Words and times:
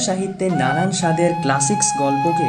বাংলা 0.00 0.16
সাহিত্যের 0.16 0.52
নানান 0.52 0.90
স্বাদের 0.90 1.30
ক্লাসিক্স 1.42 1.88
গল্পকে 1.98 2.48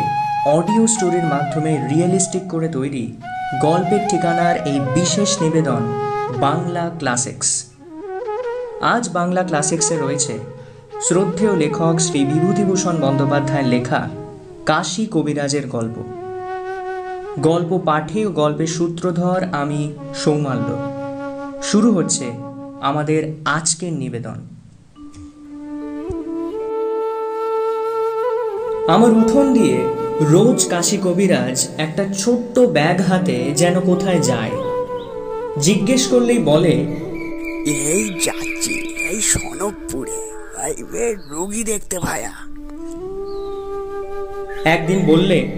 অডিও 0.49 0.87
স্টোরির 0.87 1.23
মাধ্যমে 1.23 1.77
রিয়েলিস্টিক 1.89 2.41
করে 2.49 2.67
তৈরি 2.69 3.17
গল্পের 3.61 3.99
ঠিকানার 4.09 4.55
এই 4.67 4.79
বিশেষ 4.79 5.41
নিবেদন 5.41 5.81
বাংলা 6.39 6.91
ক্লাসিক্স 6.99 7.65
আজ 8.81 9.09
বাংলা 9.09 9.43
ক্লাসিক্সে 9.43 9.95
রয়েছে 9.97 10.39
শ্রদ্ধেয় 11.01 11.55
লেখক 11.55 11.99
শ্রী 11.99 12.25
বিভূতিভূষণ 12.25 12.95
বন্দ্যোপাধ্যায়ের 13.01 13.67
লেখা 13.67 14.09
কাশী 14.65 15.05
কবিরাজের 15.11 15.67
গল্প। 15.67 15.95
গল্প 17.39 17.81
পাঠে 17.85 18.25
ও 18.25 18.31
গল্পের 18.31 18.67
সূত্রধর 18.67 19.41
আমি 19.51 19.93
সৌমাল্য। 20.15 20.69
শুরু 21.63 21.93
হচ্ছে 21.93 22.31
আমাদের 22.81 23.21
আজকের 23.45 23.93
নিবেদন। 23.93 24.60
আমার 28.87 29.11
উঠোন 29.13 29.53
দিয়ে 29.53 29.77
রোজ 30.21 30.69
কাশী 30.69 30.97
কবিরাজ 30.97 31.67
একটা 31.77 32.13
ছোট্ট 32.13 32.59
ব্যাগ 32.59 33.01
হাতে 33.01 33.53
যেন 33.55 33.79
কোথায় 33.79 34.19
যায়। 34.19 34.51
জিজ্ঞেস 35.59 36.07
করলেই 36.07 36.39
বলে 36.39 36.75
এই 37.65 38.19
যাচ্ছি 38.25 38.73
এই 39.09 39.21
সনকপুরে 39.21 40.19
রোগী 41.29 41.63
দেখতে 41.63 41.99
ভায়া। 41.99 42.31
একদিন 44.65 45.05
বললে 45.05 45.57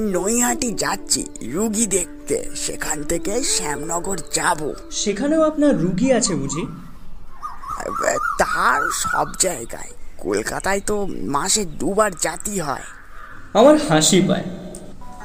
নৈহাটি 0.00 0.74
যাচ্ছি 0.74 1.26
রুগী 1.42 1.86
দেখতে। 1.86 2.50
সেখান 2.56 3.02
থেকে 3.02 3.44
শ্যামনগর 3.44 4.18
যাব। 4.32 4.72
সেখানেও 4.90 5.42
আপনার 5.42 5.80
রুগী 5.80 6.12
আছে 6.12 6.34
বুঝি? 6.34 6.66
তার 8.38 8.90
সব 8.92 9.26
জায়গায়। 9.40 9.90
কলকাতায় 10.20 10.80
তো 10.86 11.06
মাসে 11.10 11.64
দুবার 11.64 12.10
জাতি 12.20 12.60
হয়। 12.60 12.82
আমার 13.54 13.76
হাসি 13.88 14.20
পায়। 14.20 14.42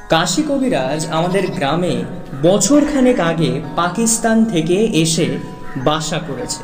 কাশী 0.08 0.42
কবিরাজ 0.42 1.06
আমাদের 1.06 1.50
গ্রামে 1.50 2.04
বছরখানেক 2.42 3.20
আগে 3.20 3.60
পাকিস্তান 3.76 4.44
থেকে 4.44 4.74
এসে 4.74 5.38
বাসা 5.76 6.18
করেছে। 6.18 6.62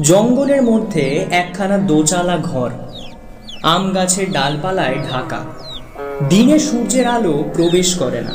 জঙ্গলের 0.00 0.62
মধ্যে 0.62 1.26
একখানা 1.30 1.78
দোচালা 1.78 2.36
ঘর, 2.36 2.70
আম 3.62 3.92
গাছের 3.92 4.32
ডালপালায় 4.32 4.98
ঢাকা। 5.10 5.40
দিনে 6.28 6.58
সূর্যের 6.58 7.06
আলো 7.08 7.44
প্রবেশ 7.54 7.94
করে 7.94 8.20
না। 8.20 8.34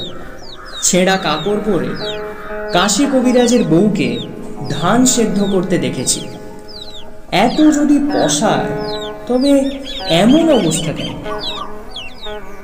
ছেঁড়া 0.81 1.17
কাপড় 1.17 1.59
পরে 1.65 1.89
কাশী 2.73 3.05
কবিরাজের 3.05 3.63
বউকে 3.63 4.19
ধান 4.69 5.05
সেদ্ধ 5.05 5.43
করতে 5.43 5.77
দেখেছি। 5.77 6.27
এত 7.31 7.57
যদি 7.61 7.97
পশায় 8.13 8.88
তবে 9.29 9.51
এমন 10.09 10.45
অবস্থা 10.49 10.91
কেন? 10.93 11.13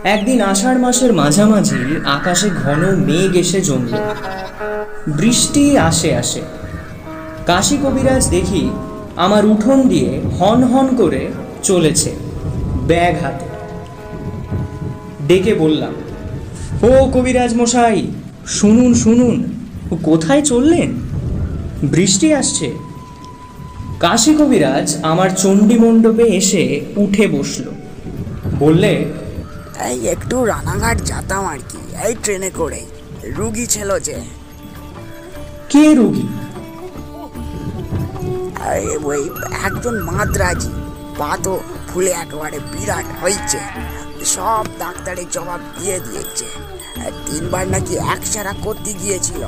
একদিন 0.03 0.41
আষাঢ় 0.41 0.78
মাসের 0.78 1.13
মাঝামাঝি 1.13 1.81
আকাশে 2.06 2.50
ঘন 2.50 2.81
মেঘ 2.95 3.35
এসে 3.35 3.62
জমল। 3.62 3.94
বৃষ্টি 5.07 5.78
আসে 5.78 6.16
আসে। 6.16 6.41
কাশী 7.45 7.78
কবিরাজ 7.78 8.29
দেখি 8.29 8.69
আমার 9.16 9.45
উঠোন 9.45 9.88
দিয়ে 9.88 10.22
হন 10.39 10.63
হন 10.63 10.88
করে 10.95 11.31
চলেছে 11.63 12.16
ব্যাগ 12.88 13.16
হাতে। 13.23 13.45
ডেকে 15.28 15.53
বললাম, 15.53 15.94
ও 16.89 17.12
কবিরাজ 17.12 17.51
মশাই, 17.56 18.07
শুনুন 18.47 18.94
শুনুন, 18.94 19.44
কোথায় 20.03 20.41
চললেন? 20.41 20.89
বৃষ্টি 21.84 22.34
আসছে। 22.34 22.84
কাশী 24.00 24.33
কবিরাজ 24.33 24.88
আমার 25.03 25.29
চণ্ডী 25.38 25.78
মণ্ডপে 25.79 26.23
এসে 26.23 26.63
উঠে 26.95 27.28
বসল। 27.28 27.66
বললে 28.59 28.91
এই 29.89 30.07
একটু 30.07 30.45
রানাঘাট 30.45 30.97
যেতাম 31.01 31.45
আর 31.45 31.57
কি 31.69 31.81
এই 32.07 32.16
ট্রেনে 32.23 32.50
করে। 32.50 32.81
রুগী 33.38 33.66
ছিল 33.66 34.00
যে। 34.00 34.17
কে 35.69 35.85
রুগী? 35.95 36.28
ওই 39.03 39.29
একজন 39.66 39.95
মাদ্রাজি 40.00 40.73
পা 41.17 41.38
তো 41.44 41.59
ফুলে 41.89 42.12
একেবারে 42.23 42.57
বিরাট 42.72 43.06
হয়েছে 43.22 43.59
সব 44.25 44.63
ডাক্তারের 44.79 45.25
জবাব 45.31 45.59
দিয়ে 45.77 46.00
দিয়েছে। 46.00 46.75
তিনবার 47.25 47.67
নাকি 47.67 47.95
একসারা 47.95 48.53
করতে 48.61 48.94
গিয়েছিল। 48.94 49.44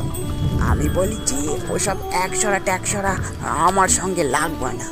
আমি 0.60 0.90
বলেছি 0.90 1.36
ওসব 1.70 1.96
একশরা 2.12 2.60
ট্যাকসরা 2.60 3.16
আমার 3.44 3.88
সঙ্গে 3.88 4.24
লাগবে 4.24 4.74
না। 4.74 4.88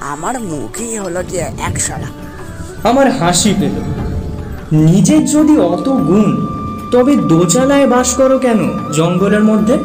আমার 0.00 0.40
মুখেই 0.40 0.98
হলো 0.98 1.22
গিয়ে 1.22 1.42
একশরা 1.42 2.08
আমার 2.88 3.10
হাসি 3.10 3.54
পেল। 3.60 3.76
নিজের 4.72 5.26
যদি 5.26 5.58
অত 5.58 5.88
গুণ 5.88 6.46
তবে 6.92 7.16
দোচালায় 7.16 7.86
বাস 7.86 8.14
করো 8.14 8.38
কেন 8.38 8.90
জঙ্গলের 8.92 9.44
মধ্যে? 9.44 9.78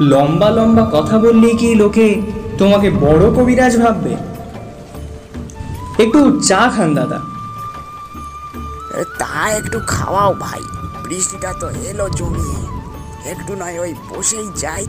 লম্বা 0.00 0.50
লম্বা 0.50 0.90
কথা 0.92 1.18
বললে 1.18 1.48
কি 1.54 1.74
লোকে 1.74 2.22
তোমাকে 2.58 2.90
বড় 2.90 3.34
কবিরাজ 3.34 3.82
ভাববে? 3.82 4.16
একটু 6.02 6.40
চা 6.40 6.72
খান 6.76 6.94
দাদা। 6.94 7.18
তা 9.18 9.50
একটু 9.50 9.80
খাওয়াও 9.86 10.34
ভাই। 10.34 10.60
বৃষ্টিটা 11.08 11.52
তো 11.60 11.70
এলো 11.70 12.08
জমিয়ে। 12.08 12.58
একটু 13.30 13.54
নয় 13.54 13.78
ওই 13.78 13.94
বসেই 14.10 14.46
যাই। 14.56 14.86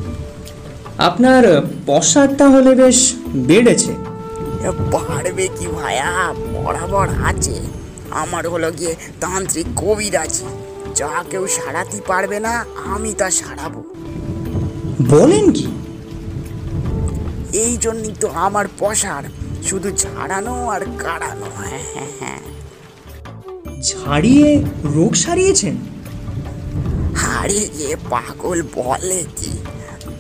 আপনার 0.97 1.43
পশ্চাৎটা 1.85 2.49
হলে 2.49 2.75
বেশ 2.75 3.13
বেড়েছে। 3.35 3.91
এ 4.61 4.71
বাড়বে 4.91 5.47
কি 5.47 5.67
ভাইয়া 5.67 6.33
বরাবর 6.53 7.07
আছে। 7.25 7.61
আমার 8.11 8.47
হলো 8.47 8.71
গিয়ে 8.71 8.95
তান্ত্রিক 9.19 9.65
কবিরাজি 9.75 10.45
যা 10.95 11.23
কেউ 11.31 11.47
সারাতে 11.47 12.01
পারবে 12.07 12.39
না 12.39 12.65
আমি 12.75 13.13
তা 13.13 13.31
সারাবো। 13.31 13.83
বলেন 15.09 15.51
কি? 15.51 15.67
এই 17.53 17.77
জন্যই 17.77 18.13
তো 18.19 18.27
আমার 18.27 18.65
পশার 18.79 19.23
শুধু 19.63 19.91
ছাড়ানো 19.91 20.69
আর 20.69 20.81
কাড়ানো 20.99 21.45
হ্যাঁ 21.57 21.83
হ্যাঁ 21.93 22.11
হ্যাঁ। 22.19 22.41
ছাড়িয়ে 23.83 24.63
রোগ 24.83 25.15
সারিয়েছেন? 25.15 25.75
আরে 27.45 27.61
এ 27.89 27.95
পাগল 28.09 28.61
বলে 28.75 29.23
কি? 29.38 29.51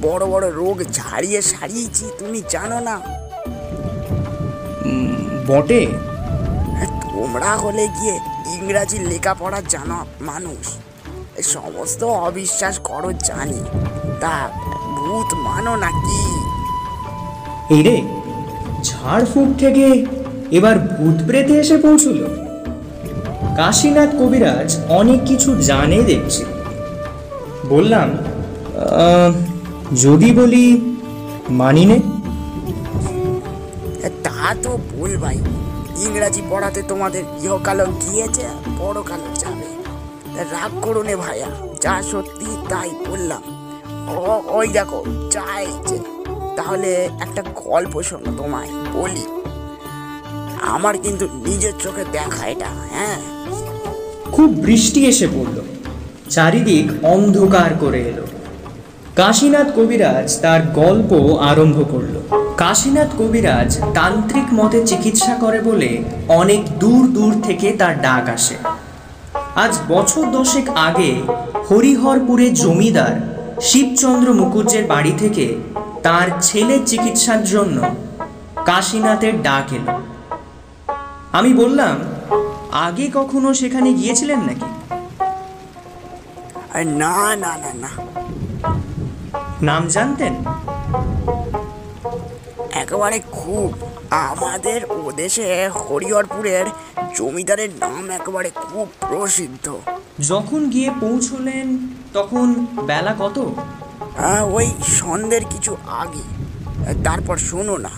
বড় 0.01 0.25
বড় 0.25 0.51
রোগ 0.51 0.83
ঝাড়িয়ে 0.91 1.41
সারিয়েছি 1.41 2.05
তুমি 2.19 2.41
জানো 2.49 2.79
না। 2.79 3.01
বটে? 5.47 5.87
তোমরা 7.01 7.57
হলে 7.57 7.87
গিয়ে 7.87 8.19
ইংরাজি 8.55 8.99
লেখাপড়া 8.99 9.61
জানা 9.69 10.05
মানুষ। 10.21 10.65
সমস্ত 11.43 12.03
অবিশ্বাস 12.03 12.79
করো 12.79 13.11
জানি। 13.11 13.61
তা 14.19 14.49
ভূত 14.97 15.33
মানো 15.33 15.75
নাকি 15.75 16.19
এই 17.75 17.83
রে 17.83 18.01
ঝাড়ফুঁক 18.83 19.47
থেকে 19.59 20.05
এবার 20.51 20.79
ভূত 20.79 21.27
প্রেতে 21.27 21.53
এসে 21.53 21.77
পৌঁছল। 21.77 22.17
কাশীনাথ 23.57 24.09
কবিরাজ 24.19 24.77
অনেক 24.89 25.19
কিছু 25.25 25.55
জানে 25.55 26.03
দেখছি। 26.03 26.43
বললাম 27.73 28.07
যদি 30.03 30.29
বলি 30.39 30.65
মানি 31.61 31.83
নে 31.89 31.97
তা 34.25 34.39
তো 34.63 34.71
বলবাই 34.97 35.37
ইংরাজি 36.05 36.41
পড়াতে 36.51 36.79
তোমাদের 36.91 37.23
ইহকালও 37.45 37.87
গিয়েছে 38.03 38.45
পরকালও 38.79 39.31
যাবে। 39.43 39.67
তা 40.33 40.41
রাগ 40.55 40.71
করো 40.85 41.01
নে 41.09 41.15
ভাইয়া 41.23 41.49
যা 41.83 41.95
সত্যি 42.11 42.47
তাই 42.71 42.89
বললাম। 43.07 43.43
ওই 44.57 44.67
দেখো 44.77 44.99
যা 45.33 45.45
এইছে 45.67 45.97
তাহলে 46.57 46.89
একটা 47.25 47.41
গল্প 47.65 47.93
শোনো 48.07 48.31
তোমায় 48.39 48.71
বলি। 48.97 49.25
আমার 50.75 50.95
কিন্তু 51.05 51.25
নিজের 51.47 51.73
চোখে 51.83 52.03
দেখা 52.17 52.43
এটা 52.53 52.69
হ্যাঁ? 52.93 53.19
খুব 54.35 54.49
বৃষ্টি 54.65 54.99
এসে 55.11 55.27
পড়ল। 55.35 55.57
চারিদিক 56.35 57.05
অন্ধকার 57.05 57.71
করে 57.79 58.01
এলো। 58.01 58.25
কাশীনাথ 59.15 59.67
কবিরাজ 59.75 60.27
তার 60.41 60.61
গল্প 60.75 61.11
আরম্ভ 61.41 61.77
করল। 61.91 62.15
কাশীনাথ 62.57 63.11
কবিরাজ 63.19 63.79
তান্ত্রিক 63.93 64.47
মতে 64.53 64.79
চিকিৎসা 64.87 65.33
করে 65.35 65.59
বলে 65.61 66.03
অনেক 66.27 66.61
দূর 66.79 67.03
দূর 67.07 67.33
থেকে 67.43 67.67
তার 67.71 68.01
ডাক 68.01 68.29
আসে। 68.29 68.55
আজ 69.55 69.73
বছর 69.87 70.23
দশেক 70.31 70.69
আগে 70.69 71.11
হরিহরপুরে 71.71 72.49
জমিদার 72.51 73.15
শিবচন্দ্র 73.61 74.33
মুখুজ্জের 74.33 74.85
বাড়ি 74.87 75.13
থেকে 75.17 75.45
তার 76.03 76.27
ছেলের 76.41 76.79
চিকিৎসার 76.85 77.43
জন্য 77.43 77.77
কাশীনাথের 78.65 79.35
ডাক 79.41 79.67
এলো। 79.73 79.93
আমি 81.31 81.53
বললাম, 81.53 81.95
আগে 82.71 83.05
কখনো 83.13 83.53
সেখানে 83.53 83.93
গিয়েছিলেন 83.93 84.39
নাকি? 84.39 84.69
আর 86.75 86.87
না 86.87 87.35
না 87.35 87.57
না 87.57 87.73
না। 87.73 87.89
নাম 89.61 89.87
জানতেন? 89.87 90.33
একেবারে 92.73 93.19
খুব। 93.31 93.73
আমাদের 94.09 94.91
ও 94.91 95.11
দেশে 95.15 95.69
হরিহরপুরের 95.69 96.65
জমিদারের 97.15 97.69
নাম 97.79 98.09
একেবারে 98.09 98.49
খুব 98.49 98.87
প্রসিদ্ধ। 98.99 99.77
যখন 100.19 100.69
গিয়ে 100.69 100.91
পৌঁছলেন 101.01 101.77
তখন 102.13 102.65
বেলা 102.85 103.15
কত? 103.19 103.39
হ্যাঁ 104.17 104.41
ওই 104.41 104.71
সন্ধ্যের 104.87 105.45
কিছু 105.45 105.77
আগে। 105.87 106.23
তারপর 107.03 107.37
শোনো 107.37 107.77
না। 107.77 107.89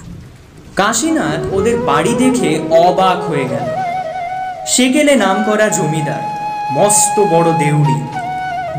কাশীনাথ 0.76 1.54
ওদের 1.54 1.80
বাড়ি 1.80 2.14
দেখে 2.14 2.60
অবাক 2.70 3.30
হয়ে 3.30 3.46
গেল। 3.46 3.66
সে 4.68 4.90
গেলে 4.90 5.16
নাম 5.16 5.44
করা 5.44 5.70
জমিদার 5.70 6.22
মস্ত 6.72 7.20
বড় 7.20 7.52
দেউড়ি। 7.52 8.17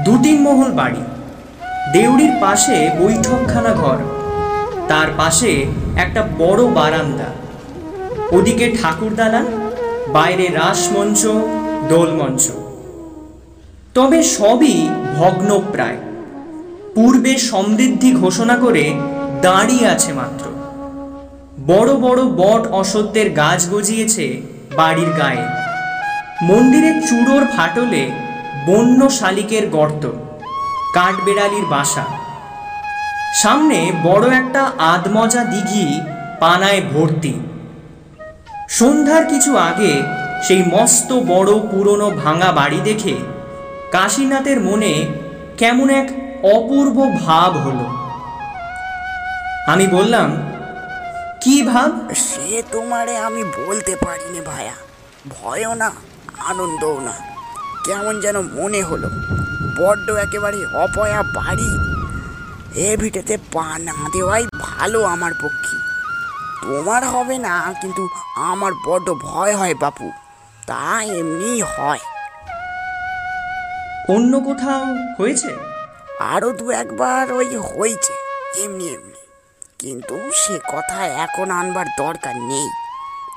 দু 0.09 0.19
তিন 0.23 0.43
মহল 0.43 0.73
বাড়ি। 0.73 1.01
দেউড়ির 1.93 2.33
পাশে 2.41 2.91
বৈঠকখানা 2.99 3.75
ঘর। 3.75 3.97
তার 4.89 5.07
পাশে 5.17 5.67
একটা 5.97 6.29
বড় 6.39 6.67
বারান্দা। 6.67 7.25
ওদিকে 8.37 8.77
ঠাকুর 8.83 9.15
দালান 9.15 9.47
বাইরে 10.13 10.49
রাসমঞ্চ, 10.49 11.27
দোলমঞ্চ। 11.89 12.51
তবে 13.95 14.23
সবই 14.23 14.89
ভগ্নপ্রায়। 15.17 15.97
পূর্বে 16.95 17.37
সমৃদ্ধি 17.37 18.13
ঘোষণা 18.13 18.57
করে 18.57 18.95
দাঁড়িয়ে 19.43 19.87
আছে 19.87 20.13
মাত্র। 20.13 20.51
বড় 21.67 21.95
বড় 21.95 22.23
বট 22.23 22.67
অসত্যের 22.67 23.31
গাছ 23.31 23.71
গজিয়েছে 23.71 24.43
বাড়ির 24.77 25.11
গায়ে। 25.11 25.45
মন্দিরের 26.43 27.07
চূড়োর 27.09 27.47
ফাটলে 27.57 28.11
বন্য 28.69 29.11
শালিকের 29.11 29.71
গর্ত, 29.71 30.05
কাঠবেড়ালির 30.95 31.65
বাসা। 31.65 32.05
সামনে 33.35 33.93
বড় 34.03 34.27
একটা 34.37 34.63
আদমজা 34.79 35.45
দিঘি 35.45 36.01
পানায় 36.41 36.83
ভর্তি। 36.93 37.35
সন্ধ্যার 38.69 39.25
কিছু 39.27 39.57
আগে 39.57 40.03
সেই 40.43 40.63
মস্ত 40.63 41.13
বড় 41.13 41.51
পুরনো 41.71 42.11
ভাঙা 42.11 42.53
বাড়ি 42.53 42.81
দেখে 42.81 43.17
কাশীনাথের 43.93 44.61
মনে 44.61 44.93
কেমন 45.59 45.91
এক 45.91 46.09
অপূর্ব 46.45 46.97
ভাব 47.27 47.53
হলো। 47.57 47.87
আমি 49.73 49.87
বললাম, 49.87 50.29
কি 51.41 51.63
ভাব? 51.63 51.91
সে 52.15 52.63
তোমারে 52.73 53.19
আমি 53.19 53.43
বলতে 53.43 53.97
পারিনি 54.07 54.41
ভায়া। 54.41 54.77
ভয়ও 55.31 55.75
না, 55.75 55.91
আনন্দও 56.39 57.01
না। 57.01 57.38
কেমন 57.89 58.21
যেন 58.21 58.41
মনে 58.41 58.83
হলো। 58.83 59.09
বড্ড 59.77 60.11
একেবারে 60.11 60.67
অপয়া 60.67 61.23
বাড়ি। 61.23 61.71
এ 62.75 62.97
ভিটেতে 62.97 63.39
পা 63.53 63.79
না 63.79 63.93
দেওয়াই 64.13 64.47
ভালো 64.61 65.05
আমার 65.05 65.33
পক্ষে। 65.35 65.77
তোমার 66.63 67.05
হবে 67.05 67.39
না 67.39 67.75
কিন্তু 67.83 68.09
আমার 68.37 68.73
বড্ড 68.87 69.15
ভয় 69.23 69.57
হয় 69.57 69.75
বাপু। 69.75 70.13
তা 70.67 71.03
এমনি 71.03 71.63
হয়। 71.63 71.99
অন্য 74.09 74.41
কোথাও 74.41 74.85
হয়েছে? 75.19 75.57
আরও 76.21 76.53
দু 76.53 76.71
একবার 76.71 77.33
ওই 77.33 77.57
হয়েছে 77.57 78.13
এমনি 78.65 78.89
এমনি। 78.89 79.21
কিন্তু 79.79 80.31
সে 80.35 80.61
কথা 80.69 81.07
এখন 81.07 81.51
আনবার 81.51 81.87
দরকার 81.99 82.37
নেই। 82.37 82.69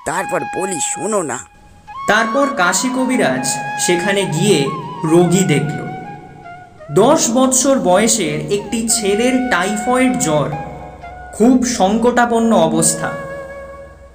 তারপর 0.05 0.41
বলি 0.57 0.79
শোনো 0.81 1.21
না। 1.21 1.39
তারপর 2.11 2.47
কাশী 2.57 2.89
কবিরাজ 2.95 3.45
সেখানে 3.79 4.25
গিয়ে 4.25 4.59
রোগী 5.03 5.43
দেখল। 5.43 5.79
দশ 6.91 7.29
বৎসর 7.31 7.79
বয়সের 7.79 8.51
একটি 8.51 8.89
ছেলের 8.89 9.49
টাইফয়েড 9.49 10.19
জ্বর, 10.19 10.49
খুব 11.33 11.65
সংকটাপন্ন 11.65 12.55
অবস্থা। 12.55 13.09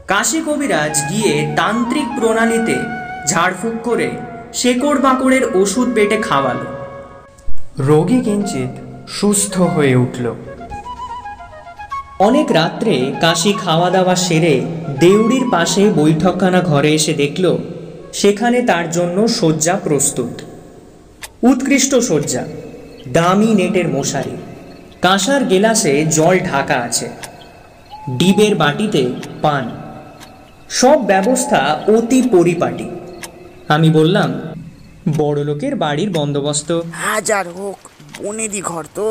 কাশী 0.06 0.40
কবিরাজ 0.46 0.94
গিয়ে 1.10 1.54
তান্ত্রিক 1.56 2.08
প্রণালীতে 2.20 2.76
ঝাড়ফুঁক 3.28 3.76
করে 3.84 4.10
শেকড় 4.54 5.00
বাকড়ের 5.00 5.56
ওষুধ 5.56 5.88
পেটে 5.94 6.16
খাওয়ালো। 6.16 6.66
রোগী 7.78 8.20
কিঞ্চিত 8.20 8.72
সুস্থ 9.08 9.60
হয়ে 9.60 9.94
উঠল। 9.94 10.34
অনেক 12.18 12.52
রাত্রে 12.52 13.12
কাশি 13.20 13.52
খাওয়া 13.52 13.90
দাওয়া 13.90 14.16
সেরে 14.16 14.54
দেউড়ির 15.00 15.50
পাশে 15.50 15.90
বৈঠকখানা 15.90 16.60
ঘরে 16.60 16.94
এসে 16.94 17.14
দেখল 17.14 17.58
সেখানে 18.20 18.58
তার 18.62 18.86
জন্য 18.90 19.28
শয্যা 19.28 19.74
প্রস্তুত। 19.84 20.34
উৎকৃষ্ট 21.42 21.92
শয্যা 21.94 22.44
দামি 23.08 23.50
নেটের 23.54 23.88
মশারি 23.88 24.36
কাঁসার 25.02 25.42
গেলাসে 25.44 25.92
জল 26.16 26.36
ঢাকা 26.38 26.76
আছে 26.86 27.06
ডিবের 28.10 28.54
বাটিতে 28.54 29.02
পান। 29.42 29.64
সব 30.70 30.98
ব্যবস্থা 31.06 31.60
অতি 31.96 32.20
পরিপাটি। 32.32 32.86
আমি 33.68 33.88
বললাম 33.90 34.30
বড় 35.18 35.38
লোকের 35.44 35.74
বাড়ির 35.76 36.10
বন্দোবস্ত। 36.10 36.70
হাজার 37.04 37.46
হোক 37.48 37.78
বনেদি 38.18 38.60
ঘর 38.60 38.84
তো। 38.94 39.08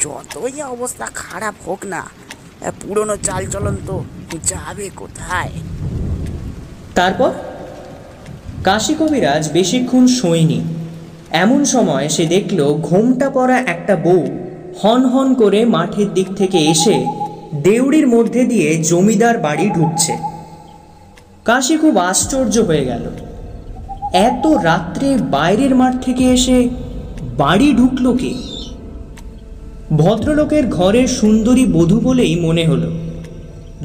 যতই 0.00 0.62
অবস্থা 0.74 1.06
খারাপ 1.14 1.54
হোক 1.66 1.80
না 1.84 2.02
পুরনো 2.80 3.14
চালচলন 3.16 3.76
তো 3.86 3.96
যাবে 4.44 4.86
কোথায়? 4.96 5.52
তারপর? 6.94 7.30
কাশী 8.64 8.94
কবিরাজ 8.94 9.52
বেশিক্ষণ 9.52 10.06
শোয়নি 10.06 10.60
এমন 11.30 11.64
সময় 11.64 12.08
সে 12.08 12.26
দেখল 12.26 12.74
ঘোমটা 12.74 13.30
পরা 13.30 13.58
একটা 13.58 13.96
বউ 13.96 14.26
হন 14.82 15.06
হন 15.06 15.34
করে 15.34 15.64
মাঠের 15.64 16.14
দিক 16.14 16.26
থেকে 16.36 16.58
এসে 16.58 17.06
দেউড়ির 17.54 18.06
মধ্যে 18.06 18.44
দিয়ে 18.44 18.84
জমিদার 18.84 19.38
বাড়ি 19.38 19.70
ঢুকছে। 19.70 20.12
কাশি 21.44 21.76
খুব 21.76 21.96
আশ্চর্য 21.96 22.58
হয়ে 22.58 22.84
গেল। 22.84 23.10
এত 24.12 24.46
রাত্রে 24.46 25.16
বাইরের 25.16 25.74
মাঠ 25.74 26.04
থেকে 26.04 26.24
এসে 26.24 26.68
বাড়ি 27.36 27.72
ঢুকলো 27.72 28.12
কে? 28.12 28.34
ভদ্রলোকের 29.96 30.66
ঘরের 30.66 31.08
সুন্দরী 31.08 31.66
বধূ 31.66 32.00
বলেই 32.00 32.40
মনে 32.40 32.66
হলো। 32.66 32.92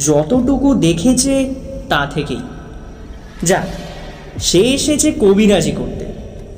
যতটুকু 0.05 0.73
দেখেছে 0.73 1.53
তা 1.89 2.07
থেকেই। 2.13 2.39
যাক 3.43 3.67
সে 4.39 4.59
এসেছে 4.59 5.11
কবিরাজি 5.11 5.71
করতে। 5.71 6.05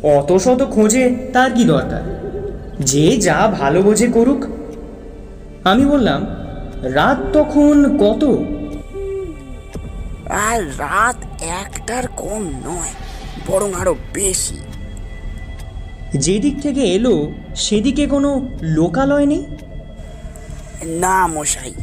অত 0.07 0.37
শত 0.37 0.63
খোঁজে 0.63 1.15
তার 1.33 1.53
কি 1.53 1.65
দরকার? 1.65 2.19
যে 2.79 3.17
যা 3.17 3.55
ভালো 3.59 3.81
বোঝে 3.81 4.07
করুক। 4.07 4.45
আমি 5.63 5.85
বললাম 5.85 6.25
রাত 6.81 7.17
তখন 7.33 7.97
কত? 7.97 8.23
আর 10.31 10.67
রাত 10.67 11.15
একটার 11.41 12.07
কম 12.07 12.43
নয় 12.65 12.93
বরং 13.47 13.73
আরও 13.73 13.95
বেশি। 14.13 14.57
যেদিক 16.15 16.61
থেকে 16.61 16.81
এলো 16.81 17.31
সেদিকে 17.55 18.07
কোনো 18.07 18.49
লোকালয় 18.61 19.25
নেই? 19.25 19.45
না 20.85 21.27
মশাই 21.27 21.73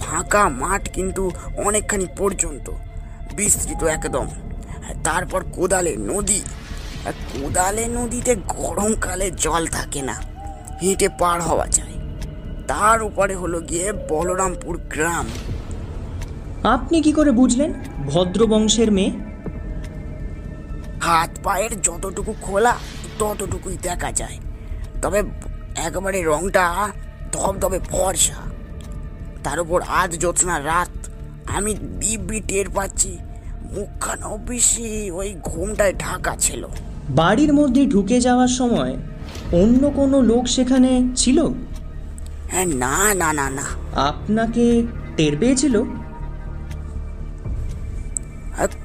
ফাঁকা 0.00 0.48
মাঠ 0.48 0.90
কিন্তু 0.90 1.30
অনেকখানি 1.56 2.06
পর্যন্ত 2.18 2.70
বিস্তৃত 3.36 3.84
একদম। 3.84 4.26
তারপর 5.04 5.44
কোদালে 5.52 5.96
নদী। 5.96 6.40
কোদালে 7.04 7.86
নদীতে 7.86 8.36
গরমকালে 8.48 9.30
জল 9.30 9.66
থাকে 9.66 10.02
না। 10.02 10.20
হেঁটে 10.82 11.08
পার 11.08 11.42
হওয়া 11.42 11.66
যায়। 11.66 11.92
তার 12.68 13.02
উপরে 13.02 13.34
হলো 13.34 13.60
গিয়ে 13.60 13.92
বলরামপুর 13.92 14.76
গ্রাম। 14.76 15.26
আপনি 16.64 17.02
কি 17.02 17.12
করে 17.12 17.30
বুঝলেন 17.30 17.74
ভদ্রবংশের 18.06 18.92
মেয়ে? 18.92 19.12
হাত 21.00 21.30
পায়ের 21.42 21.82
যতটুকু 21.82 22.34
খোলা 22.42 22.76
ততটুকুই 23.18 23.76
দেখা 23.82 24.12
যায়। 24.12 24.38
তবে 25.02 25.22
একেবারে 25.76 26.22
রংটা 26.22 26.88
ধবধবে 27.32 27.78
ফর্সা। 27.78 28.34
তার 29.44 29.60
উপর 29.60 29.82
আজ 29.82 30.18
জ্যোৎস্না 30.18 30.64
রাত। 30.64 31.08
আমি 31.56 31.74
দিব্যি 31.74 32.40
টের 32.40 32.68
পাচ্ছি। 32.68 33.18
মুখখানাও 33.74 34.38
বেশি 34.48 35.10
ওই 35.10 35.34
ঘুমটায় 35.42 35.94
ঢাকা 35.98 36.36
ছিল। 36.36 36.66
বাড়ির 37.10 37.52
মধ্যে 37.52 37.86
ঢুকে 37.86 38.20
যাওয়ার 38.20 38.48
সময় 38.48 38.96
অন্য 39.52 39.90
কোনো 39.90 40.20
লোক 40.20 40.46
সেখানে 40.46 41.02
ছিল? 41.16 41.38
হ্যাঁ 42.48 42.66
না 42.66 43.14
না 43.14 43.32
না 43.32 43.50
না। 43.50 43.62
আপনাকে 43.94 44.82
টের 45.16 45.36
পেয়েছিল? 45.40 45.82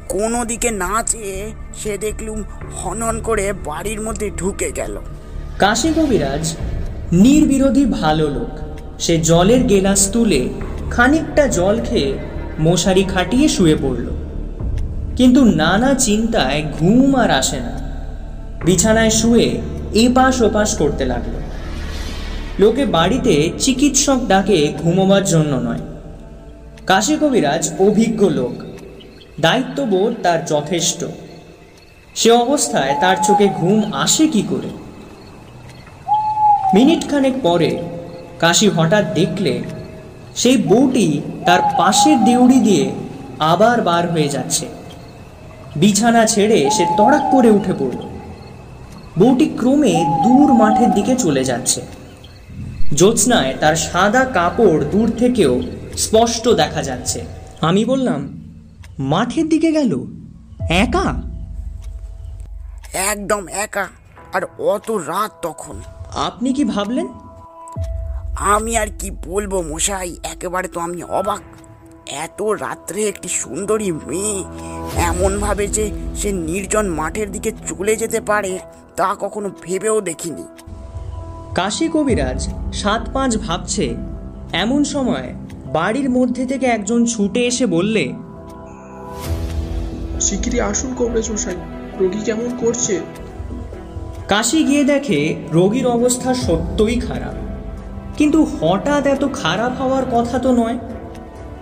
কোনো 0.10 0.46
দিকে 0.46 0.72
না 0.72 1.04
চেয়ে 1.08 1.52
সে 1.84 1.98
দেখলুম 1.98 2.44
হনন 2.78 3.22
করে 3.22 3.54
বাড়ির 3.54 4.02
মধ্যে 4.02 4.32
ঢুকে 4.38 4.72
গেল। 4.72 4.98
কাশী 5.60 5.90
কবিরাজ 5.94 6.56
নির্বিরোধী 7.12 7.86
ভালো 7.86 8.30
লোক। 8.30 8.54
সে 9.02 9.18
জলের 9.18 9.64
গেলাস 9.64 10.12
তুলে 10.12 10.50
খানিকটা 10.92 11.48
জল 11.48 11.80
খেয়ে 11.86 12.18
মশারি 12.60 13.04
খাটিয়ে 13.04 13.48
শুয়ে 13.48 13.76
পড়ল। 13.76 14.08
কিন্তু 15.16 15.44
নানা 15.44 15.94
চিন্তায় 15.94 16.64
ঘুম 16.80 17.16
আর 17.16 17.32
আসে 17.32 17.60
না। 17.60 17.80
বিছানায় 18.66 19.10
শুয়ে 19.10 19.62
এপাশ 19.94 20.42
ওপাশ 20.42 20.78
করতে 20.78 21.06
লাগল। 21.06 21.32
লোকে 22.60 22.86
বাড়িতে 22.86 23.52
চিকিৎসক 23.60 24.18
ডাকে 24.28 24.74
ঘুমোবার 24.82 25.24
জন্য 25.24 25.56
নয়। 25.56 25.80
কাশী 26.88 27.18
কবিরাজ 27.22 27.74
অভিজ্ঞ 27.80 28.30
লোক। 28.30 28.54
দায়িত্ববোধ 29.40 30.14
তার 30.24 30.46
যথেষ্ট। 30.46 31.06
সে 32.16 32.32
অবস্থায় 32.32 32.96
তার 33.02 33.18
চোখে 33.24 33.48
ঘুম 33.48 33.94
আসে 33.94 34.28
কি 34.28 34.44
করে? 34.50 34.70
মিনিট 36.74 37.10
খানেক 37.10 37.34
পরে 37.42 37.82
কাশি 38.40 38.70
হঠাৎ 38.70 39.14
দেখলে 39.14 39.62
সেই 40.36 40.58
বউটি 40.58 41.22
তার 41.46 41.60
পাশের 41.78 42.24
দেউড়ি 42.24 42.60
দিয়ে 42.60 42.92
আবার 43.40 43.82
বার 43.82 44.12
হয়ে 44.12 44.30
যাচ্ছে। 44.30 44.66
বিছানা 45.76 46.26
ছেড়ে 46.26 46.70
সে 46.70 46.86
তড়াক 46.98 47.22
করে 47.32 47.50
উঠে 47.50 47.74
পড়ল। 47.74 48.02
বউটি 49.20 49.46
ক্রমে 49.46 49.94
দূর 50.24 50.54
মাঠের 50.54 50.92
দিকে 50.92 51.16
চলে 51.16 51.44
যাচ্ছে। 51.44 51.82
জ্যোৎস্নায় 52.94 53.54
তার 53.60 53.76
সাদা 53.76 54.26
কাপড় 54.26 54.86
দূর 54.86 55.12
থেকেও 55.12 55.62
স্পষ্ট 55.98 56.50
দেখা 56.50 56.84
যাচ্ছে। 56.84 57.26
আমি 57.62 57.86
বললাম 57.86 58.42
মাঠের 59.00 59.50
দিকে 59.50 59.72
গেল? 59.72 60.06
একা? 60.70 61.22
একদম 62.94 63.48
একা 63.48 63.88
আর 64.34 64.42
অত 64.58 64.92
রাত 64.92 65.32
তখন। 65.42 65.76
আপনি 66.16 66.54
কি 66.54 66.64
ভাবলেন? 66.64 67.08
আমি 68.36 68.78
আর 68.78 68.88
কি 69.00 69.12
বলব 69.12 69.62
মশাই 69.62 70.18
একেবারে 70.24 70.68
তো 70.68 70.80
আমি 70.80 71.04
অবাক। 71.04 71.42
এত 72.12 72.42
রাত্রে 72.42 73.04
একটি 73.04 73.28
সুন্দরী 73.28 73.92
মেয়ে 73.92 74.44
এমন 74.98 75.40
ভাবে 75.40 75.68
যে 75.68 75.92
সে 76.16 76.32
নির্জন 76.32 76.88
মাঠের 76.88 77.32
দিকে 77.32 77.52
চলে 77.52 77.96
যেতে 77.96 78.22
পারে 78.22 78.60
তা 78.96 79.16
কখনো 79.20 79.50
ভেবেও 79.62 80.02
দেখিনি। 80.02 80.44
কাশী 81.56 81.90
কবিরাজ 81.90 82.48
সাত 82.74 83.10
পাঁচ 83.14 83.38
ভাবছে 83.38 83.96
এমন 84.54 84.84
সময় 84.84 85.34
বাড়ির 85.66 86.10
মধ্যে 86.10 86.46
থেকে 86.46 86.66
একজন 86.66 87.06
ছুটে 87.06 87.46
এসে 87.46 87.66
বললে 87.66 88.14
শিগগিরই 90.22 90.60
আসুন 90.62 90.96
কবরেজ 90.96 91.32
মশাই 91.32 91.56
রোগী 92.00 92.20
কেমন 92.20 92.58
করছে? 92.58 93.00
কাশি 94.28 94.64
গিয়ে 94.64 94.84
দেখে 94.84 95.36
রোগীর 95.52 95.88
অবস্থা 95.88 96.34
সত্যই 96.34 97.00
খারাপ। 97.00 97.34
কিন্তু 98.18 98.48
হঠাৎ 98.62 99.08
এত 99.08 99.26
খারাপ 99.34 99.82
হওয়ার 99.82 100.06
কথা 100.12 100.40
তো 100.40 100.52
নয়। 100.52 100.80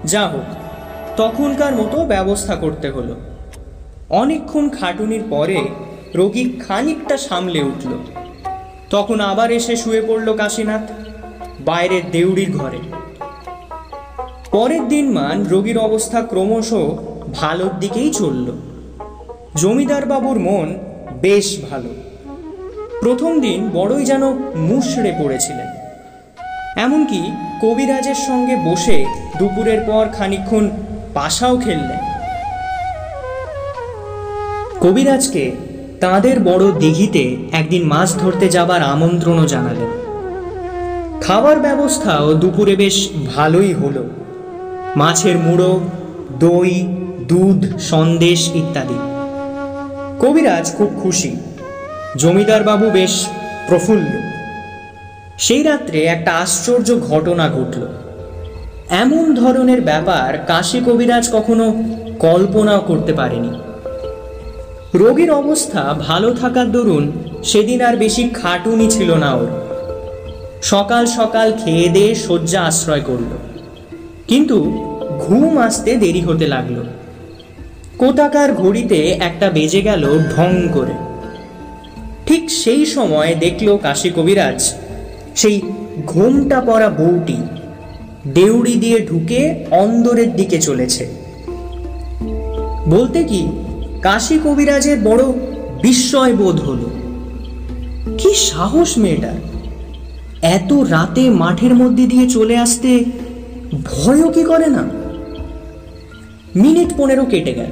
যা 0.05 0.27
হোক 0.27 0.62
তখনকার 1.17 1.75
মতো 1.75 2.05
ব্যবস্থা 2.05 2.55
করতে 2.55 2.89
হলো। 2.89 3.15
অনেকক্ষণ 4.10 4.70
খাটুনির 4.70 5.24
পরে 5.29 5.67
রোগী 6.15 6.53
খানিকটা 6.67 7.17
সামলে 7.17 7.63
উঠল। 7.63 7.91
তখন 8.89 9.20
আবার 9.20 9.51
এসে 9.51 9.75
শুয়ে 9.75 10.01
পড়ল 10.01 10.34
কাশীনাথ, 10.34 10.91
বাইরের 11.65 12.12
দেউড়ির 12.12 12.51
ঘরে। 12.51 12.77
পরের 14.51 14.88
দিন 14.88 15.12
মান 15.12 15.43
রোগীর 15.43 15.77
অবস্থা 15.77 16.22
ক্রমশ 16.22 16.74
ভালোর 17.34 17.79
দিকেই 17.79 18.13
চলল। 18.13 18.51
জমিদার 19.55 20.05
বাবুর 20.05 20.39
মন 20.39 20.79
বেশ 21.22 21.58
ভালো। 21.70 21.89
প্রথম 23.01 23.39
দিন 23.39 23.70
বড়ই 23.74 24.05
যেন 24.05 24.24
মুষড়ে 24.55 25.13
পড়েছিলেন। 25.20 25.67
এমনকি 26.77 27.32
কবিরাজের 27.62 28.15
সঙ্গে 28.15 28.55
বসে 28.55 29.05
দুপুরের 29.39 29.82
পর 29.82 30.08
খানিকক্ষণ 30.13 30.70
পাশাও 31.13 31.58
খেললেন। 31.58 32.00
কবিরাজকে 34.82 35.51
তাদের 36.00 36.39
বড় 36.39 36.72
দিঘিতে 36.72 37.38
একদিন 37.51 37.88
মাছ 37.88 38.15
ধরতে 38.20 38.50
যাবার 38.50 38.84
আমন্ত্রণও 38.84 39.46
জানালেন। 39.46 40.03
খাবার 41.22 41.60
ব্যবস্থাও 41.60 42.34
দুপুরে 42.34 42.75
বেশ 42.75 43.10
ভালোই 43.36 43.74
হলো। 43.74 44.10
মাছের 44.96 45.38
মুড়ো, 45.38 45.79
দই, 46.39 46.88
দুধ, 47.27 47.77
সন্দেশ 47.77 48.55
ইত্যাদি। 48.55 48.96
কবিরাজ 50.20 50.75
খুব 50.75 51.00
খুশি। 51.03 51.36
জমিদার 52.15 52.63
বাবু 52.63 52.89
বেশ 52.89 53.27
প্রফুল্ল। 53.67 54.05
সেই 55.38 55.63
রাত্রে 55.63 56.03
একটা 56.03 56.34
আশ্চর্য 56.34 57.00
ঘটনা 57.00 57.50
ঘটল। 57.50 58.02
এমন 58.89 59.33
ধরনের 59.35 59.81
ব্যাপার 59.81 60.37
কাশী 60.37 60.79
কবিরাজ 60.79 61.29
কখনো 61.31 61.83
কল্পনাও 62.19 62.79
করতে 62.79 63.13
পারেনি। 63.13 63.49
রোগীর 64.93 65.31
অবস্থা 65.31 65.95
ভালো 65.99 66.33
থাকার 66.33 66.71
দরুন 66.71 67.11
সেদিন 67.43 67.81
আর 67.81 67.97
বেশি 67.97 68.29
খাটুনি 68.33 68.87
ছিল 68.89 69.13
না 69.13 69.35
ওর। 69.35 69.47
সকাল 70.63 71.05
সকাল 71.05 71.53
খেয়ে 71.65 71.89
দিয়ে 71.89 72.15
শয্যা 72.15 72.61
আশ্রয় 72.61 73.01
করল। 73.01 73.37
কিন্তু 74.27 74.63
ঘুম 75.19 75.57
আসতে 75.57 75.95
দেরি 75.95 76.21
হতে 76.21 76.47
লাগল। 76.47 76.83
কোথাকার 77.97 78.53
ঘড়িতে 78.53 79.11
একটা 79.11 79.49
বেজে 79.49 79.81
গেল 79.81 80.19
ঢং 80.35 80.67
করে। 80.73 80.91
ঠিক 82.25 82.51
সেই 82.51 82.85
সময় 82.85 83.35
দেখল 83.39 83.77
কাশী 83.77 84.09
কবিরাজ 84.09 84.73
সেই 85.35 85.61
ঘোমটা 86.05 86.61
পরা 86.61 86.89
বউটি 86.89 87.37
দেউড়ি 88.25 88.75
দিয়ে 88.75 88.99
ঢুকে 88.99 89.65
অন্দরের 89.71 90.35
দিকে 90.35 90.59
চলেছে। 90.59 91.07
বলতে 92.87 93.23
কি, 93.23 93.47
কাশী 94.01 94.39
কবিরাজের 94.39 94.99
বড় 95.01 95.23
বিস্ময় 95.81 96.33
বোধ 96.33 96.61
হলো। 96.61 96.89
কি 98.17 98.35
সাহস 98.35 98.97
মেয়েটার 98.97 99.37
এত 100.41 100.73
রাতে 100.73 101.29
মাঠের 101.29 101.75
মধ্যে 101.75 102.07
দিয়ে 102.07 102.29
চলে 102.29 102.57
আসতে 102.57 103.05
ভয়ও 103.83 104.29
কি 104.31 104.43
করে 104.43 104.67
না? 104.67 104.89
মিনিট 106.55 106.97
পনেরো 106.97 107.25
কেটে 107.25 107.53
গেল, 107.53 107.71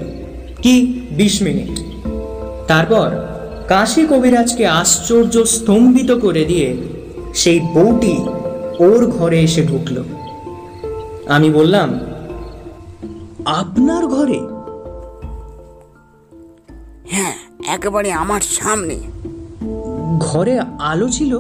কি 0.61 1.03
বিশ 1.11 1.41
মিনিট। 1.41 1.79
তারপর 2.67 3.09
কাশী 3.67 4.05
কবিরাজকে 4.05 4.67
আশ্চর্য 4.67 5.45
স্তম্ভিত 5.45 6.11
করে 6.11 6.45
দিয়ে 6.45 6.75
সেই 7.33 7.59
বউটি 7.59 8.15
ওর 8.79 9.05
ঘরে 9.05 9.39
এসে 9.41 9.63
ঢুকল। 9.63 10.03
আমি 11.31 11.49
বললাম 11.49 11.99
আপনার 13.45 14.07
ঘরে? 14.07 14.39
হ্যাঁ 17.07 17.33
একেবারে 17.67 18.11
আমার 18.11 18.41
সামনে। 18.41 18.99
ঘরে 20.19 20.59
আলো 20.79 21.09
ছিল? 21.09 21.39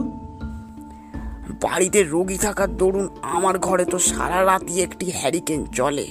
বাড়িতে 1.61 2.03
রোগী 2.03 2.37
থাকার 2.37 2.77
দরুন 2.77 3.07
আমার 3.21 3.59
ঘরে 3.59 3.85
তো 3.85 3.99
সারা 3.99 4.45
রাতই 4.45 4.81
একটি 4.81 5.11
হ্যারিকেন 5.15 5.65
চলে। 5.65 6.07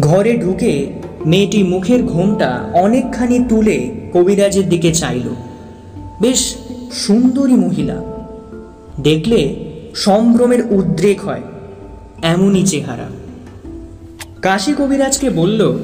ঘরে 0.00 0.38
ঢুকে 0.38 0.92
মেয়েটি 1.26 1.62
মুখের 1.62 2.04
ঘোমটা 2.04 2.70
অনেকখানি 2.74 3.44
তুলে 3.48 4.10
কবিরাজের 4.12 4.68
দিকে 4.68 4.94
চাইল। 4.94 5.28
বেশ 6.20 6.56
সুন্দরী 6.92 7.54
মহিলা। 7.54 8.02
দেখলে 9.00 9.70
সম্ভ্রমের 9.94 10.66
উদ্রেক 10.70 11.20
হয়। 11.24 11.42
এমনই 12.22 12.66
চেহারা। 12.66 13.08
কাশী 14.42 14.74
কবিরাজকে 14.74 15.30
বলল 15.30 15.78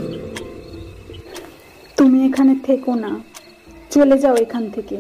তুমি 1.97 2.27
এখানে 2.27 2.57
থেকো 2.63 2.95
না 2.95 3.21
চলে 3.91 4.19
যাও 4.19 4.37
এখান 4.37 4.71
থেকে। 4.71 4.97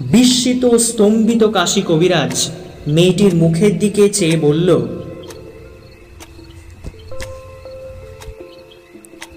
বিস্মিত 0.00 0.74
স্তম্ভিত 0.74 1.44
কাশী 1.44 1.82
কবিরাজ 1.82 2.50
মেয়েটির 2.86 3.34
মুখের 3.34 3.78
দিকে 3.78 4.08
চেয়ে 4.08 4.36
বলল 4.36 5.00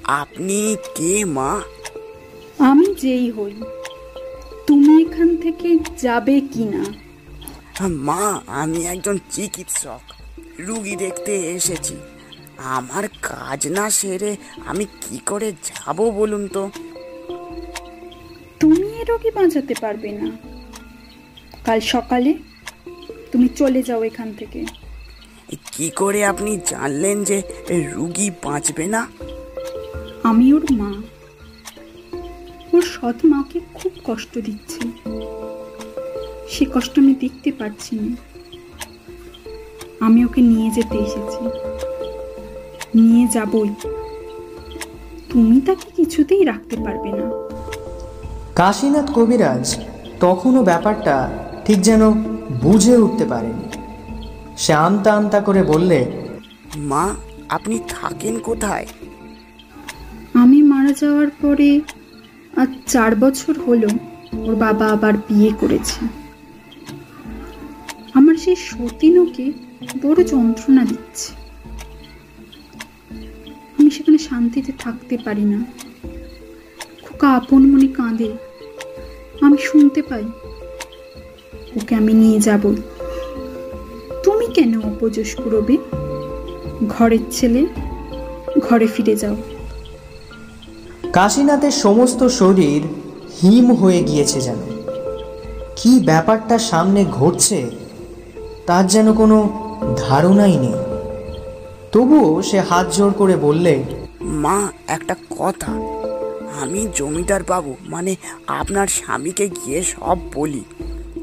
আপনি 0.03 0.75
কে 0.95 1.25
মা? 1.25 1.61
আমি 2.59 2.95
যেই 3.01 3.31
হই। 3.31 3.53
তুমি 4.67 5.01
এখান 5.01 5.37
থেকে 5.37 5.79
যাবে 6.01 6.39
কি 6.39 6.63
না 6.63 6.83
মা 7.87 8.41
আমি 8.47 8.85
একজন 8.85 9.17
চিকিৎসক। 9.31 10.22
রুগী 10.59 10.95
দেখতে 10.95 11.35
এসেছি। 11.35 11.95
আমার 12.57 13.07
কাজ 13.21 13.67
না 13.67 13.89
সেরে 13.89 14.35
আমি 14.65 14.85
কি 14.85 15.17
করে 15.17 15.51
যাব 15.51 16.09
বলুন 16.09 16.47
তো? 16.47 16.71
তুমি 18.59 18.87
এ 18.87 19.03
রোগী 19.03 19.31
বাঁচাতে 19.31 19.73
পারবে 19.81 20.11
না। 20.11 20.31
কাল 21.65 21.79
সকালে 21.79 22.33
তুমি 23.31 23.47
চলে 23.47 23.83
যাও 23.83 24.03
এখান 24.03 24.33
থেকে। 24.33 24.65
কি 25.71 25.89
করে 25.89 26.25
আপনি 26.25 26.59
জানলেন 26.65 27.23
যে 27.23 27.41
রুগী 27.95 28.31
বাঁচবে 28.43 28.87
না? 28.87 29.07
আমি 30.23 30.53
ওর 30.53 30.65
মা। 30.71 30.93
ওর 32.73 32.81
সৎ 32.81 33.25
মাকে 33.25 33.59
খুব 33.73 33.91
কষ্ট 34.03 34.37
দিচ্ছে। 34.37 34.79
সে 36.49 36.65
কষ্ট 36.73 36.99
আমি 36.99 37.15
দেখতে 37.15 37.51
পারছি 37.51 37.95
না। 37.95 38.32
আমি 40.03 40.25
ওকে 40.25 40.41
নিয়ে 40.41 40.69
যেতে 40.69 40.97
এসেছি। 40.97 41.41
নিয়ে 42.95 43.27
যাবই। 43.27 43.69
তুমি 45.29 45.61
তাকে 45.61 45.87
কিছুতেই 45.95 46.43
রাখতে 46.43 46.75
পারবে 46.75 47.11
না। 47.11 47.27
কাশীনাথ 48.55 49.11
কবিরাজ 49.13 49.77
তখনও 50.19 50.63
ব্যাপারটা 50.63 51.15
ঠিক 51.65 51.81
যেন 51.81 52.11
বুঝে 52.61 52.97
উঠতে 52.97 53.25
পারেনি। 53.25 53.67
সে 54.57 54.73
আমতা 54.73 55.13
আমতা 55.13 55.39
করে 55.41 55.63
বললে 55.63 55.99
মা 56.77 57.15
আপনি 57.49 57.79
থাকেন 57.87 58.39
কোথায়? 58.39 58.87
আমি 60.33 60.61
মারা 60.61 60.93
যাওয়ার 61.01 61.27
পরে 61.41 61.81
আজ 62.55 62.69
চার 62.87 63.15
বছর 63.15 63.53
হলো 63.67 63.87
ওর 64.33 64.55
বাবা 64.55 64.85
আবার 64.87 65.13
বিয়ে 65.17 65.51
করেছে। 65.59 66.05
আমার 68.13 68.35
সেই 68.35 68.55
সতীনকে 68.55 69.51
বড় 70.03 70.23
যন্ত্রণা 70.23 70.85
দিচ্ছে। 70.85 71.33
আমি 73.79 73.91
সেখানে 73.91 74.17
শান্তিতে 74.17 74.71
থাকতে 74.79 75.17
পারি 75.25 75.41
না। 75.41 75.65
খোকা 77.03 77.29
আপন 77.29 77.71
মনে 77.71 77.87
কাঁদে। 77.87 78.31
আমি 79.41 79.57
শুনতে 79.57 80.01
পাই, 80.01 80.23
ওকে 81.75 81.95
আমি 81.95 82.13
নিয়ে 82.13 82.39
যাব। 82.39 82.75
তুমি 84.23 84.47
কেন 84.47 84.81
অপযশ 84.81 85.35
করবে? 85.35 85.77
ঘরের 86.87 87.19
ছেলে, 87.31 87.67
ঘরে 88.59 88.87
ফিরে 88.87 89.15
যাও। 89.15 89.35
কাশীনাথের 91.13 91.71
সমস্ত 91.71 92.23
শরীর 92.23 92.81
হিম 93.41 93.71
হয়ে 93.71 94.03
গিয়েছে 94.03 94.41
যেন। 94.41 94.55
কি 95.75 95.99
ব্যাপারটা 96.05 96.57
সামনে 96.57 97.05
ঘটছে, 97.11 97.69
তার 98.65 98.87
যেন 98.87 99.13
কোনো 99.13 99.37
ধারণাই 99.97 100.57
নেই। 100.57 100.73
তবুও 101.91 102.41
সে 102.41 102.59
হাত 102.59 102.91
জোর 102.91 103.11
করে 103.11 103.35
বললে 103.35 103.83
মা 104.21 104.67
একটা 104.87 105.15
কথা। 105.39 105.71
আমি 106.61 106.87
জমিদার 106.95 107.43
বাবু 107.43 107.75
মানে 107.81 108.15
আপনার 108.47 108.87
স্বামীকে 108.87 109.49
গিয়ে 109.49 109.83
সব 109.83 110.17
বলি। 110.33 110.63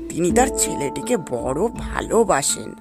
তিনি 0.08 0.32
তার 0.32 0.46
ছেলেটিকে 0.58 1.16
বড় 1.16 1.68
ভালোবাসেন। 1.68 2.74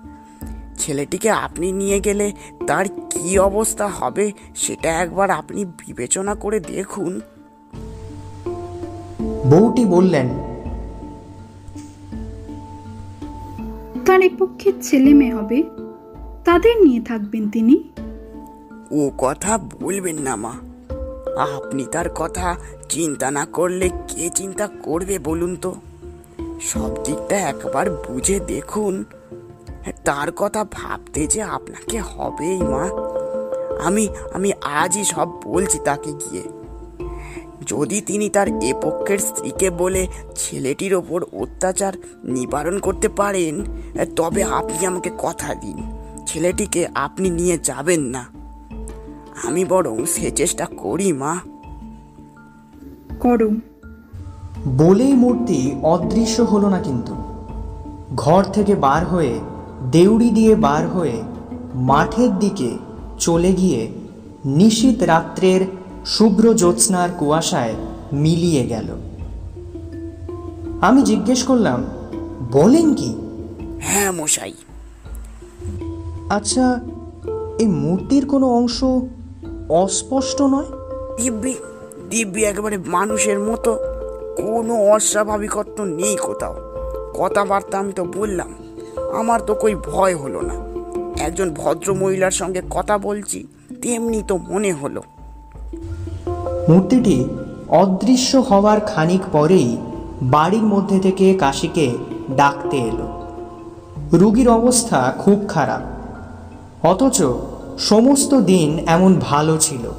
ছেলেটিকে 0.77 1.29
আপনি 1.29 1.71
নিয়ে 1.71 1.99
গেলে 1.99 2.31
তার 2.67 2.85
কি 3.09 3.39
অবস্থা 3.39 3.87
হবে 3.87 4.31
সেটা 4.55 4.89
একবার 4.89 5.29
আপনি 5.29 5.65
বিবেচনা 5.65 6.35
করে 6.35 6.59
দেখুন। 6.59 7.21
বউটি 9.49 9.85
বললেন 9.85 10.29
তার 14.09 14.21
এ 14.21 14.29
পক্ষে 14.39 14.73
ছেলে 14.81 15.13
মেয়ে 15.13 15.33
হবে, 15.33 15.63
তাদের 16.45 16.81
নিয়ে 16.81 17.01
থাকবেন 17.01 17.49
তিনি। 17.49 17.83
ও 18.91 19.11
কথা 19.17 19.57
বলবেন 19.57 20.17
না, 20.17 20.35
মা। 20.35 20.53
আপনি 21.37 21.85
তার 21.91 22.09
কথা 22.09 22.55
চিন্তা 22.89 23.31
না 23.31 23.45
করলে 23.45 23.89
কে 24.07 24.29
চিন্তা 24.29 24.67
করবে 24.67 25.19
বলুন 25.19 25.55
তো? 25.55 25.75
সব 26.61 27.03
দিকটা 27.03 27.37
একবার 27.37 27.89
বুঝে 27.89 28.39
দেখুন। 28.39 29.03
তার 30.05 30.31
কথা 30.31 30.63
ভাবতে 30.63 31.27
যে 31.27 31.41
আপনাকে 31.41 31.99
হবেই, 31.99 32.61
মা। 32.61 32.89
আমি 33.83 34.07
আমি 34.33 34.53
আজই 34.61 35.03
সব 35.03 35.29
বলছি 35.45 35.79
তাকে 35.85 36.13
গিয়ে। 36.13 36.58
যদি 37.69 38.01
তিনি 38.01 38.29
তার 38.29 38.47
এ 38.63 38.73
পক্ষের 38.81 39.19
স্ত্রীকে 39.19 39.69
বলে 39.69 40.07
ছেলেটির 40.35 40.93
ওপর 40.93 41.23
অত্যাচার 41.23 41.93
নিবারণ 42.23 42.79
করতে 42.79 43.09
পারেন 43.09 43.63
তবে 44.15 44.43
আপনি 44.43 44.85
আমাকে 44.85 45.09
কথা 45.17 45.55
দিন। 45.55 45.97
ছেলেটিকে 46.27 46.87
আপনি 46.95 47.29
নিয়ে 47.29 47.57
যাবেন 47.63 48.01
না। 48.01 48.25
আমি 49.43 49.65
বরং 49.65 50.05
সে 50.05 50.31
চেষ্টা 50.31 50.65
করি 50.65 51.13
মা। 51.13 51.39
করো 53.19 53.51
বলেই 54.67 55.13
মূর্তি 55.13 55.75
অদৃশ্য 55.83 56.41
হলো 56.41 56.69
না 56.69 56.79
কিন্তু। 56.79 57.15
ঘর 58.15 58.43
থেকে 58.43 58.75
বার 58.75 59.05
হয়ে 59.05 59.39
দেউড়ি 59.91 60.29
দিয়ে 60.29 60.55
বার 60.55 60.87
হয়ে 60.87 61.21
মাঠের 61.73 62.39
দিকে 62.39 62.77
চলে 63.19 63.53
গিয়ে 63.53 63.91
নিশীত 64.45 65.03
রাত্রের 65.03 65.61
শুভ্র 66.05 66.53
জ্যোৎস্নার 66.53 67.09
কুয়াশায় 67.19 67.75
মিলিয়ে 68.13 68.67
গেল। 68.67 68.85
আমি 70.81 71.01
জিজ্ঞেস 71.01 71.43
করলাম 71.43 71.85
বলেন 72.51 72.93
কি? 72.93 73.15
হ্যাঁ 73.79 74.11
মশাই। 74.11 74.53
আচ্ছা 76.29 76.79
এই 77.59 77.67
মূর্তির 77.67 78.27
কোনো 78.27 78.47
অংশ 78.47 78.83
অস্পষ্ট 79.69 80.41
নয়? 80.41 80.65
দিব্যি 81.17 81.53
দিব্যি 82.09 82.43
একেবারে 82.43 82.77
মানুষের 82.77 83.39
মতো 83.39 83.75
কোনো 84.37 84.89
অস্বাভাবিকত্ব 84.89 85.83
নেই 85.83 86.15
কোথাও। 86.15 86.55
কথাবার্তা 87.17 87.79
আমি 87.79 87.93
তো 87.93 88.03
বললাম 88.03 88.53
আমার 89.13 89.41
তো 89.41 89.55
কই 89.55 89.75
ভয় 89.75 90.15
হলো 90.15 90.41
না। 90.41 90.53
একজন 91.23 91.53
ভদ্র 91.53 91.93
মহিলার 91.93 92.31
সঙ্গে 92.31 92.61
কথা 92.69 92.97
বলছি 92.97 93.47
তেমনি 93.81 94.23
তো 94.27 94.37
মনে 94.37 94.73
হলো। 94.73 95.03
মূর্তিটি 96.69 97.25
অদৃশ্য 97.69 98.37
হওয়ার 98.37 98.79
খানিক 98.79 99.21
পরেই 99.31 99.77
বাড়ির 100.21 100.63
মধ্যে 100.63 100.99
থেকে 100.99 101.33
কাশিকে 101.33 101.97
ডাকতে 102.35 102.77
এলো। 102.77 103.23
রুগীর 104.13 104.49
অবস্থা 104.49 105.13
খুব 105.19 105.45
খারাপ 105.47 105.81
অথচ 106.85 107.23
সমস্ত 107.79 108.33
দিন 108.33 108.79
এমন 108.87 109.19
ভালো 109.21 109.57
ছিল। 109.57 109.91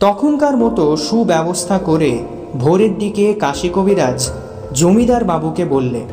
তখনকার 0.00 0.56
মতো 0.56 0.96
সুব্যবস্থা 0.96 1.78
করে 1.78 2.24
ভোরের 2.54 2.98
দিকে 2.98 3.34
কাশী 3.34 3.68
কবিরাজ 3.68 4.30
জমিদার 4.72 5.24
বাবুকে 5.24 5.64
বললে 5.64 6.04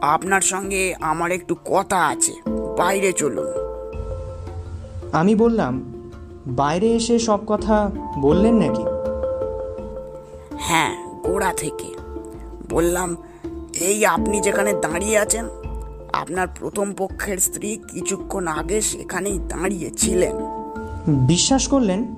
আপনার 0.00 0.40
সঙ্গে 0.40 0.94
আমার 1.00 1.30
একটু 1.30 1.56
কথা 1.64 2.06
আছে 2.06 2.32
বাইরে 2.78 3.12
চলুন। 3.12 3.46
আমি 5.12 5.34
বললাম 5.34 5.93
বাইরে 6.46 6.92
এসে 6.92 7.18
সব 7.18 7.40
কথা 7.46 7.90
বললেন 8.18 8.54
নাকি? 8.54 8.82
হ্যাঁ 10.58 11.06
গোড়া 11.22 11.52
থেকে। 11.56 11.94
বললাম 12.70 13.16
এই 13.80 14.06
আপনি 14.06 14.40
যেখানে 14.40 14.72
দাঁড়িয়ে 14.72 15.18
আছেন 15.18 15.48
আপনার 16.12 16.48
প্রথম 16.60 16.94
পক্ষের 16.98 17.38
স্ত্রী 17.38 17.78
কিছুক্ষণ 17.92 18.46
আগে 18.46 18.80
সেখানেই 18.80 19.38
দাঁড়িয়েছিলেন। 19.38 20.36
বিশ্বাস 21.08 21.68
করলেন? 21.68 22.14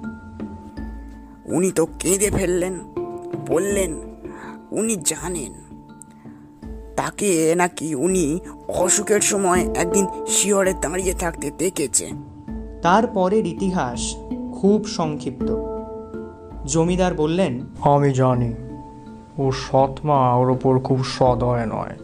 উনি 1.44 1.70
তো 1.70 1.86
কেঁদে 1.98 2.30
ফেললেন 2.30 2.78
বললেন 3.46 3.96
উনি 4.70 4.96
জানেন। 4.96 5.52
তাকে 6.96 7.54
নাকি 7.56 7.94
উনি 7.94 8.40
অসুখের 8.68 9.20
সময় 9.20 9.68
একদিন 9.74 10.06
শিয়রে 10.26 10.72
দাঁড়িয়ে 10.72 11.14
থাকতে 11.14 11.50
দেখেছে। 11.50 12.35
তারপরের 12.86 13.46
ইতিহাস 13.46 14.14
খুব 14.60 14.86
সংক্ষিপ্ত। 14.86 15.56
জমিদার 16.64 17.14
বললেন, 17.14 17.60
আমি 17.80 18.12
জানি, 18.12 18.54
ও 19.38 19.52
সৎমা 19.52 20.34
ওর 20.34 20.50
ওপর 20.50 20.78
খুব 20.78 21.04
সদয় 21.04 21.66
নয়, 21.66 21.96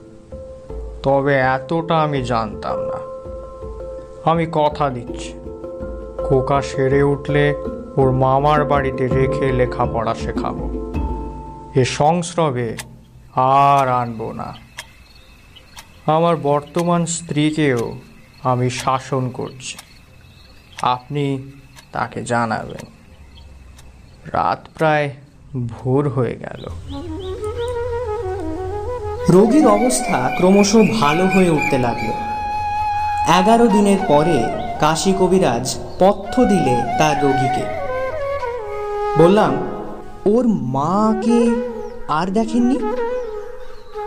তবে 1.03 1.35
এতটা 1.35 1.97
আমি 2.03 2.23
জানতাম 2.23 2.77
না। 2.81 2.99
আমি 4.31 4.47
কথা 4.53 4.91
দিচ্ছি, 4.91 5.33
খোকা 6.25 6.63
সেরে 6.63 7.03
উঠলে 7.03 7.55
ওর 7.97 8.13
মামার 8.13 8.65
বাড়িতে 8.65 9.09
রেখে 9.09 9.53
লেখাপড়া 9.53 10.15
শেখাবো। 10.15 10.65
এ 11.75 11.85
সংস্রবে 11.85 12.77
আর 13.35 13.89
আনব 13.89 14.33
না। 14.33 14.55
আমার 16.07 16.37
বর্তমান 16.37 17.07
স্ত্রীকেও 17.07 17.93
আমি 18.43 18.71
শাসন 18.71 19.31
করছি। 19.31 19.77
আপনি 20.83 21.53
তাকে 21.93 22.25
জানাবেন। 22.25 22.87
রাত 24.33 24.69
প্রায় 24.77 25.11
ভোর 25.67 26.09
হয়ে 26.09 26.35
গেল। 26.35 26.67
রোগীর 29.31 29.67
অবস্থা 29.67 30.31
ক্রমশ 30.37 30.77
ভালো 31.01 31.27
হয়ে 31.27 31.51
উঠতে 31.51 31.79
লাগল। 31.79 32.11
এগারো 33.41 33.69
দিনের 33.69 33.99
পরে 34.09 34.45
কাশী 34.81 35.15
কবিরাজ 35.21 35.79
পথ্য 35.99 36.45
দিলে 36.45 36.83
তার 36.99 37.23
রোগীকে। 37.23 37.65
বললাম 39.23 39.55
ওর 40.27 40.49
মাকে 40.49 41.55
আর 42.09 42.27
দেখেননি? 42.27 42.79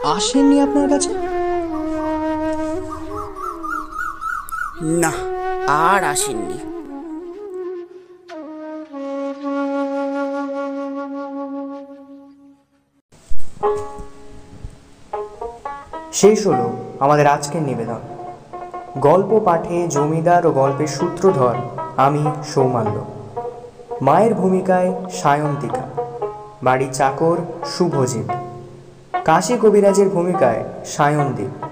আসেননি 0.03 0.61
আপনার 0.61 0.89
কাছে? 0.89 1.09
না 4.81 5.11
আর 5.67 6.04
আসেননি। 6.04 6.58
শেষ 16.13 16.47
হলো 16.47 16.73
আমাদের 16.99 17.28
আজকের 17.28 17.62
নিবেদন। 17.62 17.99
গল্প 18.97 19.41
পাঠে 19.45 19.88
জমিদার 19.88 20.45
ও 20.45 20.51
গল্পের 20.51 20.88
সূত্রধর 20.88 21.56
আমি 21.97 22.25
সৌমাল্য। 22.54 23.06
মায়ের 24.01 24.34
ভূমিকায় 24.34 25.10
সায়ন্তিকা। 25.10 25.84
বাড়ির 26.63 26.93
চাকর 26.93 27.38
শুভজিৎ। 27.65 28.32
কাশী 29.25 29.58
কবিরাজের 29.58 30.10
ভূমিকায় 30.10 30.63
সায়নদীপ। 30.86 31.65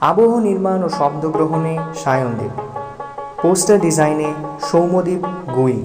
আবহ 0.00 0.38
নির্মাণ 0.38 0.82
ও 0.82 0.88
শব্দগ্রহণে 0.88 1.78
সায়নদীপ। 1.94 2.69
পোস্টার 3.44 3.80
ডিজাইনে 3.80 4.34
সৌম্যদীপ 4.60 5.22
গুই। 5.56 5.84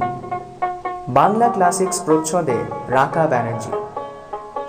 বাংলা 1.07 1.47
ক্লাসিক্স 1.49 1.97
প্রচ্ছদে 2.05 2.57
রাকা 2.87 3.27
ব্যানার্জি। 3.27 3.71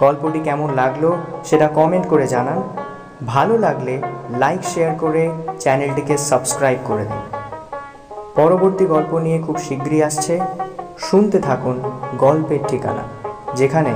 গল্পটি 0.00 0.40
কেমন 0.40 0.68
লাগল 0.74 1.04
সেটা 1.44 1.68
কমেন্ট 1.68 2.06
করে 2.08 2.26
জানান। 2.26 2.58
ভালো 3.26 3.58
লাগলে 3.58 3.94
লাইক 4.38 4.62
শেয়ার 4.64 4.92
করে 4.98 5.22
চ্যানেলটিকে 5.60 6.16
সাবস্ক্রাইব 6.16 6.78
করে 6.84 7.04
দিন। 7.04 7.22
পরবর্তী 8.34 8.84
গল্প 8.86 9.12
নিয়ে 9.18 9.38
খুব 9.42 9.56
শীঘ্রই 9.56 10.00
আসছে। 10.02 10.34
শুনতে 10.98 11.38
থাকুন 11.38 11.76
গল্পের 12.18 12.62
ঠিকানা, 12.68 13.04
যেখানে 13.54 13.92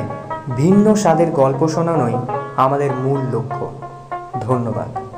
ভিন্ন 0.57 0.94
স্বাদের 0.94 1.31
গল্প 1.31 1.61
শোনানোই 1.68 2.16
আমাদের 2.57 2.90
মূল 2.94 3.20
লক্ষ্য। 3.33 3.64
ধন্যবাদ। 4.40 5.09